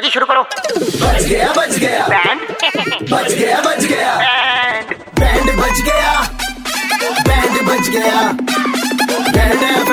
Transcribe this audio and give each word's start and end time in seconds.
जी 0.00 0.10
शुरू 0.10 0.26
करो। 0.26 0.42
बच 0.42 1.24
गया 1.24 1.52
बच 1.52 1.78
गया। 1.78 2.06
बैंड 2.08 2.40
बच 3.10 3.32
गया 3.32 3.60
बच 3.60 3.84
गया। 3.84 4.14
बैंड 4.16 4.94
बैंड 5.20 5.60
बच 5.60 5.80
गया। 5.80 6.20
बैंड 7.28 7.62
बच 7.62 7.88
गया। 7.88 8.22
बैंड 9.32 9.87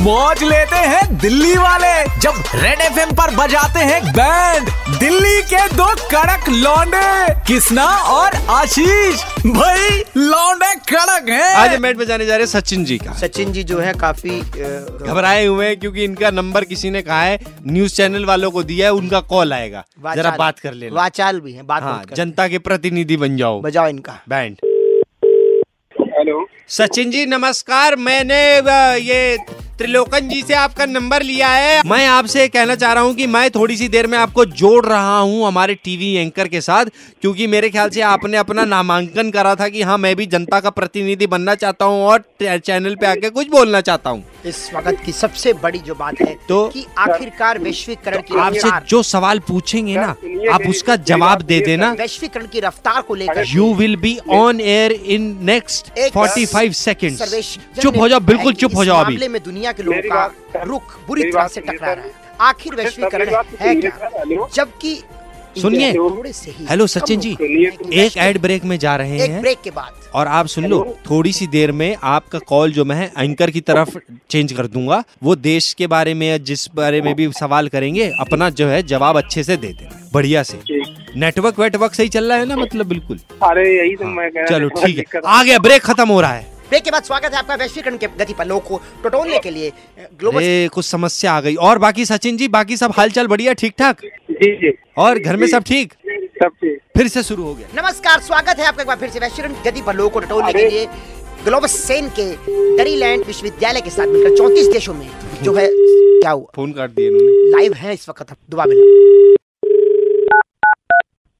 मौज 0.00 0.42
लेते 0.42 0.76
हैं 0.76 1.18
दिल्ली 1.20 1.54
वाले। 1.54 1.92
जब 2.20 2.34
रेड 2.54 2.80
एफएम 2.80 3.10
पर 3.16 3.34
बजाते 3.36 3.80
हैं 3.80 4.00
बैंड 4.12 4.68
दिल्ली 4.98 5.42
के 5.44 5.66
दो 5.76 5.86
कड़क 6.06 6.48
लौंडे 6.50 7.34
किसना 7.46 7.84
और 8.10 8.36
आशीष। 8.50 9.24
भाई 9.46 9.98
लौंडे 10.16 10.74
कड़क 10.90 11.28
हैं। 11.28 11.52
आज 11.54 11.74
हम 11.74 11.92
बजाने 11.98 12.26
जा 12.26 12.36
रहे 12.36 12.46
हैं 12.46 12.50
सचिन 12.52 12.84
जी 12.84 12.98
का। 12.98 13.12
सचिन 13.18 13.52
जी 13.52 13.62
जो 13.64 13.78
है 13.80 13.92
काफ़ी 13.96 14.40
घबराए 14.40 15.44
हुए 15.44 15.66
हैं 15.66 15.78
क्योंकि 15.80 16.04
इनका 16.04 16.30
नंबर 16.30 16.64
किसी 16.64 16.90
ने 16.90 17.02
कहा 17.02 17.22
है 17.22 17.38
न्यूज़ 17.66 17.94
चैनल 17.94 18.24
वालों 18.24 18.50
को 18.50 18.62
दिया 18.64 18.86
है 18.86 18.92
उनका 18.94 19.20
कॉल 19.28 19.52
आएगा। 19.52 19.84
जरा 20.14 20.30
बात 20.38 20.58
कर 20.58 20.72
ले 20.72 20.90
वाचाल 20.92 21.40
भी 21.40 21.52
है 21.52 21.62
बात 21.64 21.82
हाँ 21.82 22.02
जनता 22.14 22.48
के 22.48 22.58
प्रतिनिधि 22.60 23.16
बन 23.18 23.36
जाओ। 23.36 23.60
बजाओ 23.60 23.88
इनका। 23.88 24.20
बैंड 24.28 24.56
हेलो 26.10 26.46
सचिन 26.70 27.10
जी 27.10 27.26
नमस्कार। 27.28 27.96
मैंने 27.98 28.44
ये 29.00 29.36
त्रिलोकन 29.80 30.28
जी 30.28 30.40
से 30.42 30.54
आपका 30.54 30.84
नंबर 30.86 31.22
लिया 31.22 31.48
है। 31.48 31.80
मैं 31.86 32.06
आपसे 32.06 32.46
कहना 32.48 32.74
चाह 32.76 32.92
रहा 32.92 33.02
हूँ 33.02 33.14
कि 33.14 33.26
मैं 33.28 33.50
थोड़ी 33.50 33.76
सी 33.76 33.88
देर 33.88 34.06
में 34.06 34.16
आपको 34.18 34.44
जोड़ 34.44 34.84
रहा 34.86 35.18
हूँ 35.18 35.46
हमारे 35.46 35.74
टीवी 35.74 36.12
एंकर 36.14 36.48
के 36.48 36.60
साथ, 36.60 36.86
क्योंकि 37.22 37.46
मेरे 37.46 37.70
ख्याल 37.70 37.90
से 37.90 38.00
आपने 38.02 38.36
अपना 38.36 38.64
नामांकन 38.66 39.30
करा 39.30 39.54
था 39.54 39.68
कि 39.68 39.82
हाँ 39.82 39.96
मैं 39.98 40.14
भी 40.16 40.26
जनता 40.28 40.60
का 40.60 40.70
प्रतिनिधि 40.70 41.26
बनना 41.28 41.54
चाहता 41.54 41.84
हूँ 41.84 42.02
और 42.04 42.24
चैनल 42.40 42.96
पे 42.96 43.06
आके 43.06 43.30
कुछ 43.30 43.48
बोलना 43.50 43.80
चाहता 43.80 44.10
हूँ। 44.10 44.24
इस 44.46 44.70
वक्त 44.74 45.02
की 45.04 45.12
सबसे 45.12 45.52
बड़ी 45.52 45.78
जो 45.78 45.94
बात 45.94 46.20
है 46.20 46.34
तो- 46.48 46.72
कि 46.72 46.86
आखिरकार 46.98 47.58
वैश्विकरण 47.58 48.20
की 48.20 48.38
आपसे 48.38 48.70
जो 48.88 49.02
सवाल 49.02 49.38
पूछेंगे 49.38 49.96
ना 49.96 50.14
आप 50.52 50.62
उसका 50.68 50.96
जवाब 50.96 51.42
दे 51.42 51.60
देना। 51.60 51.92
वैश्विकरण 51.92 52.46
की 52.46 52.60
रफ्तार 52.60 53.00
को 53.02 53.14
लेकर। 53.14 53.44
You 53.46 53.72
will 53.74 53.96
be 53.96 54.18
on 54.30 54.60
air 54.60 54.92
in 54.92 55.38
next 55.42 56.10
forty 56.14 56.46
five 56.46 56.72
second 56.72 57.18
चुप 57.82 57.98
हो 57.98 58.08
जाओ 58.08 58.20
बिल्कुल 58.20 58.54
चुप 58.54 58.76
हो 58.76 58.84
जाओ 58.84 59.04
अभी। 59.04 59.28
में 59.28 59.42
दुनिया 59.42 59.72
के 59.72 59.82
लोगों 59.82 60.00
का 60.12 60.62
रुख 60.64 60.98
बुरी 61.08 61.30
तरह 61.30 61.46
से 61.48 61.60
टकरा 61.60 61.92
रहा 61.92 62.04
है। 62.04 62.12
आखिर 62.40 62.74
वैश्वीकरण 62.74 63.30
है 63.60 63.74
क्या? 63.74 64.46
जबकि 64.54 65.02
सुनिए। 65.56 65.90
हेलो 66.70 66.86
सचिन 66.86 67.20
जी। 67.20 67.36
में 67.40 67.46
है 67.46 68.04
एक 68.04 68.16
एड 68.18 68.40
ब्रेक 68.40 68.64
में 68.64 68.78
जा 68.78 68.94
रहे 68.96 69.18
हैं। 69.18 69.40
ब्रेक 69.40 69.60
के 69.64 69.70
बाद। 69.70 69.98
और 70.14 70.26
आप 70.28 70.46
सुन 70.46 70.64
लो 70.64 70.82
थोड़ी 71.10 71.32
सी 71.32 71.46
देर 71.46 71.72
में 71.72 71.96
आपका 72.02 72.38
कॉल 72.38 72.72
जो 72.72 72.84
मैं 72.84 73.10
एंकर 73.18 73.50
की 73.50 73.60
तरफ़ 73.60 73.96
चेंज 74.30 74.52
कर 74.52 74.66
दूँगा। 74.66 75.02
वो 75.22 75.36
देश 75.38 75.72
के 75.74 75.86
बारे 75.86 76.14
में 76.14 76.26
या 76.28 76.36
जिस 76.44 76.68
बारे 76.74 77.00
में 77.02 77.14
भी 77.14 77.30
सवाल 77.32 77.68
करेंगे 77.68 78.10
अपना 78.20 78.50
जो 78.50 78.68
है 78.68 78.82
जवाब 78.84 79.16
अच्छे 79.16 79.44
से 79.44 79.56
दे 79.56 79.68
देना 79.68 80.08
बढ़िया 80.14 80.42
से। 80.42 80.60
नेटवर्क 81.16 81.58
वेटवर्क 81.60 81.94
सही 81.94 82.08
चल 82.08 82.24
रहा 82.24 82.38
है 82.38 82.46
ना 82.46 82.56
मतलब 82.56 82.86
बिल्कुल? 82.86 83.18
अरे 83.42 83.68
यही 83.70 83.96
तो 83.96 84.04
मैं 84.06 84.30
कह 84.30 84.40
रहा 84.40 84.58
चलो 84.58 84.68
ठीक 84.68 85.14
है। 85.14 85.20
आ 85.26 85.42
गया 85.42 85.58
ब्रेक 85.58 85.82
खत्म 85.82 86.08
हो 86.08 86.20
रहा 86.20 86.32
है। 86.32 86.48
ब्रेक 86.68 86.82
के 86.82 86.90
बाद 86.90 87.04
स्वागत 87.04 87.32
है 87.32 87.38
आपका 87.38 87.54
वैश्वीकरण 87.54 87.96
के 87.96 88.06
गति 88.18 88.32
पर 88.32 88.46
लोगों 88.46 88.60
को 88.60 88.80
टटोलने 89.04 89.38
के 89.38 89.50
लिए 89.50 89.72
ग्लोबल 90.20 90.68
कुछ 90.72 90.84
समस्या 90.84 91.32
आ 91.32 91.40
गई। 91.40 91.54
और 91.56 91.78
बाकी 91.78 92.04
सचिन 92.06 92.36
जी 92.36 92.48
बाकी 92.48 92.76
सब 92.76 92.92
हालचाल 92.96 93.26
बढ़िया 93.26 93.52
ठीक 93.52 93.74
ठाक 93.78 94.02
जी 94.42 94.50
जी 94.56 94.70
और 94.98 95.18
घर 95.18 95.36
में 95.36 95.46
सब 95.46 95.62
ठीक? 95.66 95.92
सब 96.42 96.52
ठीक। 96.60 96.78
फिर 96.96 97.08
से 97.08 97.22
शुरू 97.22 97.42
हो 97.42 97.54
गया। 97.54 97.82
नमस्कार 97.82 98.20
स्वागत 98.20 98.60
है 98.60 98.66
आपका 98.66 98.82
एक 98.82 98.88
बार 98.88 98.96
फिर 98.96 99.08
से 99.10 99.18
वैश्वीकरण 99.18 99.54
की 99.54 99.70
गति 99.70 99.82
पर 99.86 99.94
लोगों 99.94 100.10
को 100.10 100.20
टटोलने 100.20 100.52
के 100.52 100.68
लिए। 100.68 100.86
ग्लोबल 101.44 101.66
सेन 101.66 102.08
के 102.18 102.24
डरीलैंड 102.76 103.24
विश्वविद्यालय 103.26 103.80
के 103.80 103.90
साथ 103.90 104.06
मिलकर 104.06 104.36
चौंतीस 104.36 104.66
देशों 104.72 104.94
में 104.94 105.06
जो 105.42 105.54
है 105.54 105.66
क्या 105.72 106.30
हुआ? 106.30 106.46
फ़ोन 106.56 106.72
काट 106.72 106.90
दिए 106.90 107.06
इन्होंने। 107.08 107.50
लाइव 107.50 107.74
है 107.82 107.92
इस 107.94 108.08
वक्त 108.08 108.34
दुआ 108.50 108.64
मिला। 108.68 108.88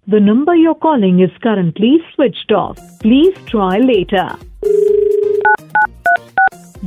The 0.07 0.21
number 0.27 0.55
you're 0.59 0.79
calling 0.85 1.19
is 1.29 1.35
currently 1.47 1.95
switched 2.13 2.55
off. 2.61 2.79
Please 3.03 3.41
try 3.51 3.75
later. 3.87 4.27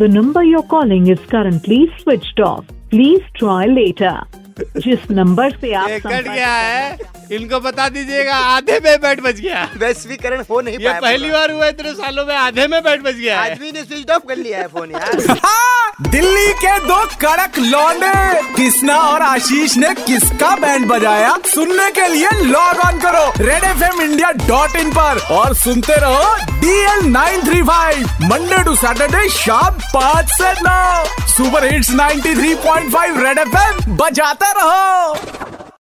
The 0.03 0.09
number 0.19 0.43
you're 0.51 0.67
calling 0.77 1.11
is 1.15 1.27
currently 1.35 1.81
switched 1.99 2.45
off. 2.51 2.71
Please 2.93 3.29
try 3.41 3.61
later. 3.75 4.15
जिस 4.59 5.09
नंबर 5.11 5.51
से 5.51 5.73
आप 5.73 5.89
कट 6.05 6.27
गया 6.27 6.53
है। 6.53 6.97
इनको 7.31 7.59
बता 7.59 7.87
दीजिएगा 7.89 8.35
आधे 8.35 8.79
में 8.83 9.01
बैठ 9.01 9.19
बच 9.21 9.35
गया। 9.35 9.63
वैश्वीकरण 9.77 10.43
हो 10.49 10.59
नहीं 10.61 10.77
ये 10.77 10.87
पाया 10.87 10.99
पहली 11.01 11.29
बार 11.31 11.51
हुआ 11.51 11.67
इतने 11.67 11.93
सालों 11.93 12.25
में 12.25 12.35
आधे 12.35 12.67
में 12.67 12.81
बैठ 12.83 13.01
बच 13.01 13.15
गया 13.15 13.41
है। 13.41 13.51
आदमी 13.51 13.71
ने 13.71 13.83
स्विच 13.83 14.09
ऑफ़ 14.09 14.27
कर 14.27 14.37
लिया 14.37 14.59
है 14.59 14.67
फ़ोन 14.67 14.91
यार। 14.91 15.37
हाँ, 15.45 15.91
दिल्ली 16.09 16.53
के 16.53 16.77
दो 16.87 16.99
कड़क 17.21 17.59
लौंडे 17.59 18.13
कृष्णा 18.55 18.97
और 18.97 19.21
आशीष 19.21 19.77
ने 19.77 19.93
किसका 20.03 20.55
बैंड 20.55 20.87
बजाया? 20.87 21.37
सुनने 21.45 21.89
के 21.91 22.07
लिए 22.07 22.29
लॉग 22.43 22.79
ऑन 22.87 22.99
करो 22.99 23.25
Red 23.45 23.63
F 23.63 23.83
M 23.83 24.01
India 24.01 24.31
dot 24.47 24.75
in 24.75 24.91
पर। 24.91 25.25
और 25.31 25.55
सुनते 25.55 25.99
रहो 26.01 26.35
D 26.61 26.79
L 26.83 27.05
nine 27.11 27.43
three 27.43 27.61
five 27.63 28.07
Monday 28.23 28.63
to 28.63 28.75
Saturday 28.75 29.27
शाम 29.29 29.79
पाँच 29.95 30.29
से 30.31 30.51
नौ। 30.61 31.22
सुपर 31.33 31.63
हिट्स 31.66 31.89
93.5 31.91 33.17
रेड 33.23 33.39
एफएम 33.39 33.95
बजाते 33.97 34.51
रहो। 34.57 35.13